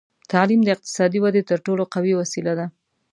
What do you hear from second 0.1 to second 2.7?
تعلیم د اقتصادي ودې تر ټولو قوي وسیله ده.